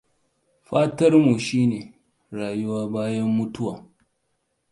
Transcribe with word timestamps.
Fatanmu 0.67 1.33
shi 1.45 1.61
ne 1.71 1.79
rayuwa 2.37 2.81
bayan 2.93 3.29
mutuwa. 3.37 3.73